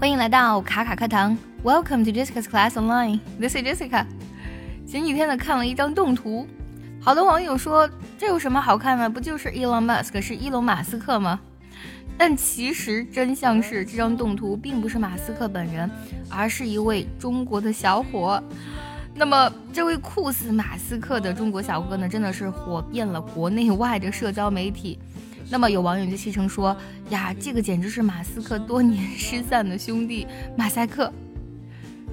[0.00, 3.18] 欢迎来到卡卡课堂，Welcome to Jessica's Class Online.
[3.40, 4.06] This is Jessica.
[4.86, 6.46] 前几天呢看了一张动图，
[7.00, 9.10] 好多网友说这有什么好看的？
[9.10, 11.40] 不就是 Elon Musk 是伊隆马斯克吗？
[12.16, 15.90] 但其实真相是这张动图并不是马斯克本人，
[16.30, 18.40] 而是一位中国的小伙。
[19.16, 24.96] 那么这位酷似马斯克的中国小哥呢，真的是火遍了国内外的社交媒体。
[25.50, 26.76] 那么有网友就戏称说
[27.10, 31.10] ：“呀，这个简直是马斯克多年失散的兄弟马赛克。”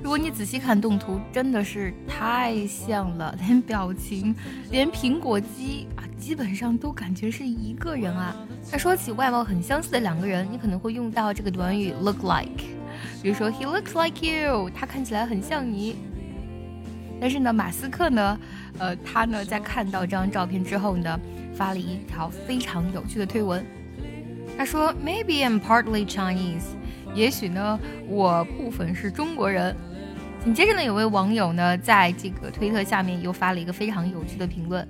[0.01, 4.33] 如果你仔细看动图，真的是太像了， 连表情、
[4.69, 8.35] 连苹果肌啊，基本上都感觉是一个人啊。
[8.71, 12.63] 那说起外貌很相似的两个人，你可能会用到这个短语 “look like”，
[13.21, 15.95] 比如说 “he looks like you”，他看起来很像你。
[17.19, 18.39] 但是呢，马斯克呢，
[18.77, 21.19] 呃，他呢在看到这张照片之后呢。
[21.55, 23.65] 发了一条非常有趣的推文，
[24.57, 26.75] 他说：“Maybe I'm partly Chinese，
[27.13, 29.75] 也许呢我部分是中国人。”
[30.43, 34.87] 紧接着呢，有位网友呢在这个推特下面又发了一个非常有趣的评论。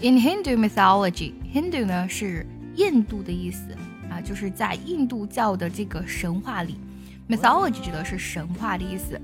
[0.00, 2.46] ：“In Hindu mythology，Hindu 呢是
[2.76, 3.76] 印度的意思。
[4.10, 6.76] 啊，就是在印度教的这个神话里。
[7.27, 9.19] ，mythology 指的是神话的意思。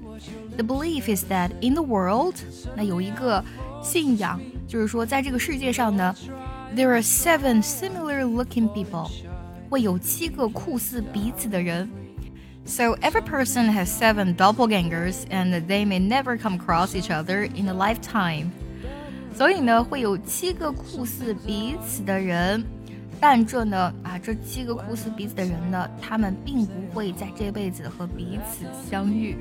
[0.58, 2.36] The belief is that in the world，
[2.76, 3.44] 那有一个
[3.84, 6.16] 信仰。”就是说，在这个世界上呢，
[6.76, 9.12] there are seven similar-looking people，
[9.70, 11.88] 会有七个酷似彼此的人。
[12.66, 17.73] So every person has seven doppelgangers, and they may never come across each other in a
[17.73, 18.48] lifetime.
[19.38, 22.66] 所以呢，会有七个酷似彼此的人，
[23.21, 29.37] 但这呢，啊，这七个哭死彼此的人呢，他们并不会在这辈子和彼此相遇。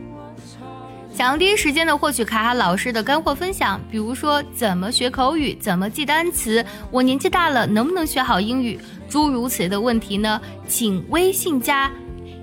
[1.11, 10.39] 想要第一时间的获取卡卡老师的干货分享，比如说怎么学口语、怎么记单词，我年纪大了能不能学好英语，诸如此类的问题呢？
[10.67, 11.89] 请微信加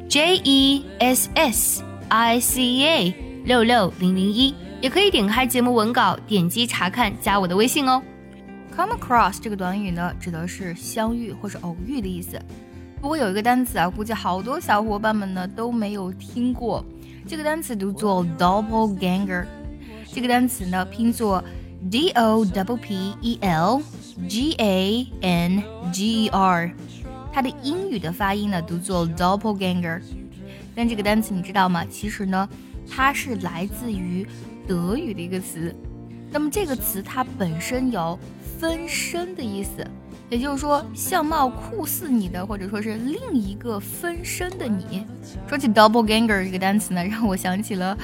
[0.08, 8.02] J E S S I C A 六六零零一，也可以点开节目文稿，点击查看，加我的微信哦。
[8.76, 12.38] Come across 这个短语呢，指的是相遇或是偶遇的意思。
[13.00, 16.84] 不过有一个单词啊，估计好多小伙伴们呢都没有听过。
[17.26, 19.46] 这个单词读作 doppelganger，
[20.12, 21.42] 这个单词呢拼作
[21.90, 23.80] d o w p e l
[24.28, 26.70] g a n g e r，
[27.32, 30.02] 它的英语的发音呢读作 doppelganger。
[30.74, 31.82] 但这个单词你知道吗？
[31.86, 32.46] 其实呢，
[32.86, 34.26] 它是来自于
[34.68, 35.74] 德语的一个词。
[36.36, 38.18] 那么这个词它本身有
[38.60, 39.82] 分身的意思。
[40.28, 45.06] 也就是说，相貌酷似你的，或者说是另一个分身的你。
[45.48, 47.96] 说起 double ganger 这个单词呢，让我想起了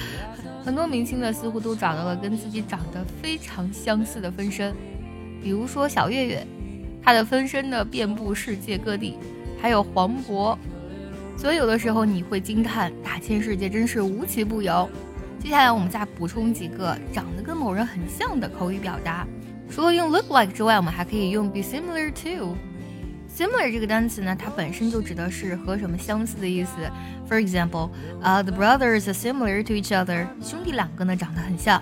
[0.64, 4.74] 很多明星呢，似乎都找到了跟自己长得非常相似的分身。
[5.42, 6.46] 比如说小岳岳，
[7.02, 9.18] 他的分身呢遍布世界各地；
[9.60, 10.56] 还有黄渤。
[11.36, 14.88] 所以有的时候你会惊叹，大千世界真是无奇不有。
[15.41, 19.25] 接下来我们再补充几个长得跟某人很像的口语表达。
[19.69, 26.71] 除了用 look like 之外，我们还可以用 be similar to。similar 这个单词呢，它本身就指的是和什么相似的意思。
[27.29, 30.25] For example，啊，the brothers are similar to each other。
[30.41, 31.81] 兄弟两个呢长得很像。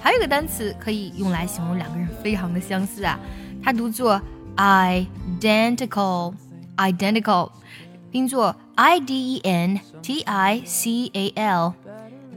[0.00, 3.18] 还有一个单词可以用来形容两个人非常的相似啊，
[3.62, 4.20] 它读作
[4.56, 7.50] identical。identical，
[8.12, 11.74] 拼作 i d e n t i c a l。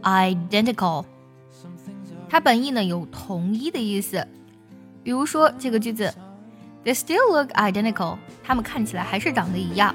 [0.03, 1.05] identical。
[2.29, 4.27] 它本意呢有同一的意思，
[5.03, 6.13] 比如说这个句子
[6.85, 9.95] ，They still look identical，他们看起来还是长得一样。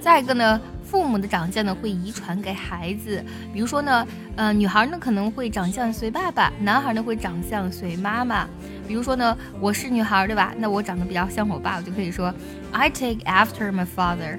[0.00, 4.06] 再一个呢，父母的长相呢会遗传给孩子，比如说呢，
[4.36, 8.46] 呃，女孩呢可能会长相随爸爸，男孩呢会长相随妈妈。
[8.86, 10.52] 比如说呢，我是女孩对吧？
[10.58, 12.34] 那我长得比较像我爸，我就可以说
[12.72, 14.38] I take after my father，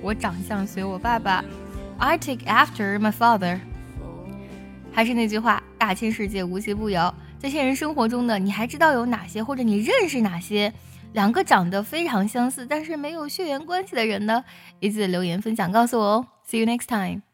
[0.00, 1.44] 我长相随我爸爸。
[1.98, 3.58] I take after my father。
[4.92, 5.62] 还是那句话。
[5.78, 10.72] 大千世界无奇不有，在现实生活中呢，你还知道有哪些，或者你认识哪些
[11.12, 14.44] 两个长得非常相似，但是没有血缘关系的人呢？
[14.78, 16.26] 一起留言分享告诉我哦。
[16.48, 17.31] See you next time.